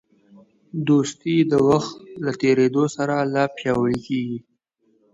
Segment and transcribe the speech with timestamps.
[0.87, 1.93] دوستي د وخت
[2.25, 4.39] له تېرېدو سره لا پیاوړې کېږي.